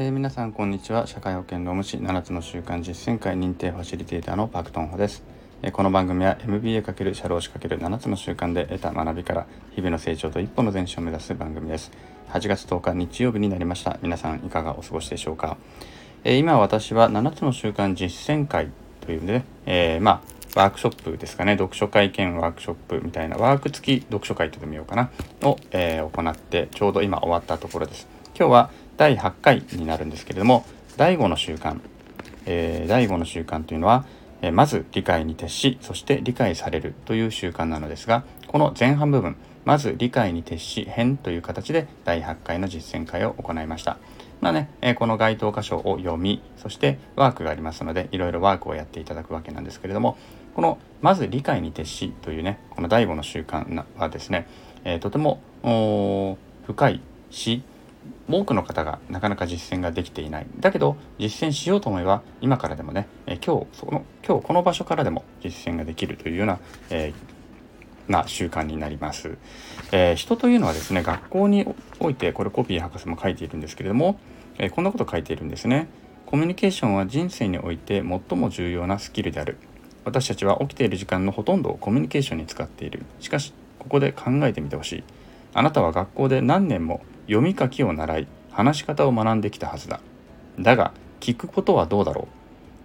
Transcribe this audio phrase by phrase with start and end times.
[0.00, 1.08] えー、皆さんこんにちは。
[1.08, 5.24] 社会保険労務士7つの習慣実践会認定ファシリテーターのパクトンホです、
[5.60, 11.90] えー、この番組は MBA× 社労士 ×7 つの習慣で得た学びから日々の成長と一歩の前進を目指す番組です。
[12.28, 13.98] 8月10日日曜日になりました。
[14.00, 15.56] 皆さんいかがお過ごしでしょうか、
[16.22, 18.70] えー、今私は7つの習慣実践会
[19.00, 20.22] というね、えま
[20.54, 21.54] あワークショップですかね。
[21.54, 25.10] 読書会兼ワークショップみたいなワーク付き読書会とでもようかな。
[25.42, 28.06] を、えー、行ってちょうど今終わったところです。
[28.38, 30.66] 今日は第8回になるんですけれども
[30.98, 31.80] 第5の習慣、
[32.44, 34.04] えー、第5の習慣というのは、
[34.42, 43.98] えー、まず理解に徹しそして理解されるという習慣なのですがこの前半部分まず理解に徹し編という形で第8回の実践会を行いました。
[44.40, 50.16] まあね、えー、この該当箇所を読みそしてワークがありますのでいろいろワークをやっていただくわけなんですけれども
[50.54, 54.46] このまず理解に徹しというねこの第5の習慣はですね、
[54.84, 55.42] えー、とても
[56.66, 57.62] 深いし
[58.30, 60.46] 多くの方がなかなか実践ができていない。
[60.60, 66.58] だけど実践しようと思えば今からでもね、え今日その今日この場所からでも実践ができるというような、
[66.90, 69.36] えー、な習慣になります、
[69.92, 71.66] えー、人というのはですね学校に
[72.00, 74.18] おいてこれコピー博士も書いているんですけれども、
[74.58, 75.88] えー、こんなこと書いているんですね。
[76.26, 79.56] コミュニケーションは人生において最も重要なスキルである。
[80.04, 83.02] 私たちは起きている時間のほとんどをコミュニケーションに使っている。
[83.18, 85.04] しかしここで考えてみてほしい。
[85.54, 90.00] あなたは学校で何年も読み書きを習い話し方を学んできたはずだ。
[90.58, 92.38] だが聞くことはどうだろう。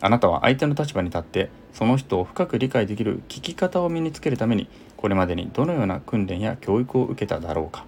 [0.00, 7.84] あなたは相手の立場に立ってその人を深く理解できる聞き方を身につけるためにこれまでにどのような訓練や教育を受けただろうか。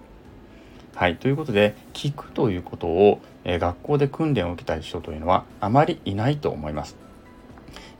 [0.95, 6.95] はいということで聞くということを、え学校で訓練を受けた人というのはあまりいないと思います。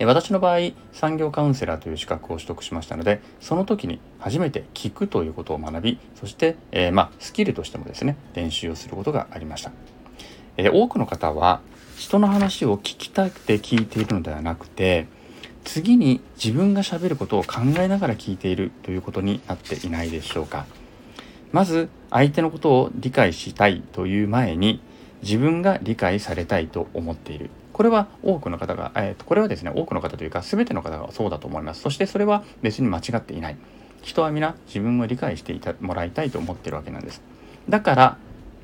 [0.05, 9.71] 私の場合産業カウンセラーという資格を取得しましたのでその時に初めて聞くということを学びそして、えー、まあ、スキルとしてもですね練習をすることがありました、
[10.57, 11.61] えー、多くの方は
[11.97, 15.07] 人の話を聞きたくて聞いているのではなくて
[15.63, 20.65] 次に自分がしゃべることを考えながら聞いているということになっていないでしょうか。
[21.51, 24.81] まず相手のことを理解したいという前に
[25.21, 27.49] 自分が理解されたいと思っている。
[27.81, 31.81] これは多くの方が、えー、とこれはですね多くの方というか全ての方がそうだと思います。
[31.81, 33.57] そしてそれは別に間違っていない。
[34.03, 37.23] 人は皆自分を理解していたもらいたいと思ってるわけなんです。
[37.67, 38.17] だから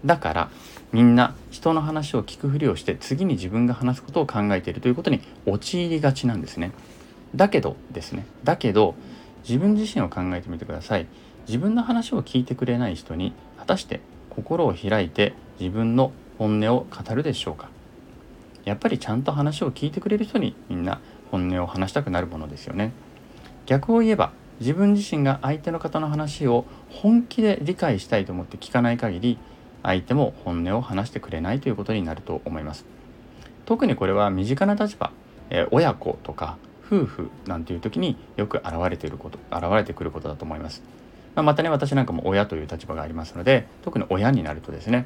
[0.05, 0.49] だから
[0.91, 6.71] みんな人の話を聞くふりをして次に自分が話すことを考えているということに陥りがちなんですね。
[7.33, 8.93] だけどですねだけど
[9.49, 11.07] 自分自身を考えてみてください。
[11.47, 13.99] 自分の話を聞いてくれない人に果たして
[14.29, 17.75] 心を開いて自分の本音を語るでしょうか。
[18.67, 20.99] やっぱりちゃんと話を聞いてくれる人にみんな
[21.31, 22.91] 本音を話したくなるものですよね。
[23.65, 29.37] 逆を言えば自分自身が相手の方の話を本気で理解したいと思って聞かない限り
[29.83, 32.85] 相手も本音を話してくれないということになると思います。
[33.65, 35.11] 特にこれは身近な立場、
[35.49, 40.83] えー、親子とか夫婦なんていう時によく現れていること現れてくることだと思います、
[41.35, 45.05] まあ、またね私なんかも親という立場がありますので特に親になるとですね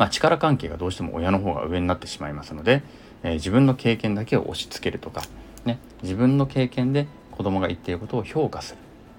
[0.00, 2.82] まあ、力関係がどうしても親の方が上になってしまいますので、
[3.22, 5.22] えー、自分の経験だけを押し付けるとか、
[5.66, 8.78] ね、自分の経験で子供が言っていることを評価する。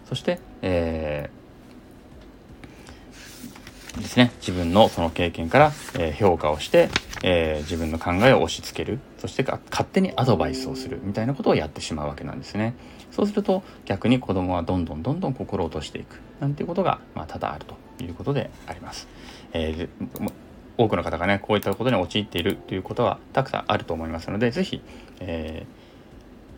[0.10, 6.90] そして、えー、ですね自分のその経験から、え、評価をして、
[7.22, 8.98] えー、自分の考えを押し付ける。
[9.20, 12.74] そして勝手にアドバイスをするみたいなことをやってしまうわけなんですね。
[13.12, 19.08] そうすると逆に子供はどんどんどんどん心を落としていくなんていうことが、まあ、多々あるということであります、
[19.54, 20.32] えー
[20.84, 24.82] 多くの方がねこういったことに陥っているということはたくさんあると思いますので是非、
[25.20, 25.66] え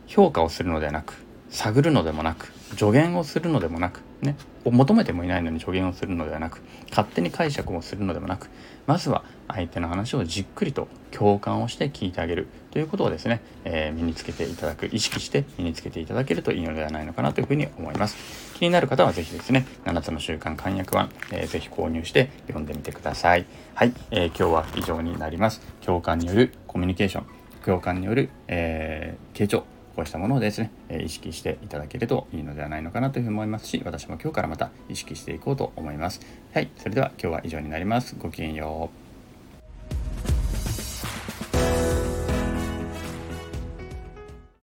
[0.07, 1.22] ー、評価をするのではなく
[1.53, 8.49] 探るのでもなく助言をするのでもなくね求めてもいないのに助言をするのではなく勝手に解釈をするのでもなく
[8.87, 18.17] まずは相手の話をじっくりと共感をして聞いてあげるということをですね、えー、身につけていただく意識して身につけていただけるといいのではないのかなというふうに思います。
[18.55, 23.45] 気になる方は是非ですね7つの習慣簡約版、えー、ぜ購入して読んでみてください。
[23.75, 25.61] はい、えー、今日は以上になります。
[25.85, 27.25] 共感によるコミュニケーション
[27.63, 29.72] 共感による、えー、傾聴。
[29.95, 36.21] こうしたものをですね、え意識していただけるといいのではないのかなというふうに思いますし、私も今日からまた意識していこうと思います。
[36.53, 38.15] はい、それでは今日は以上になります。
[38.17, 39.02] ごきげんよう。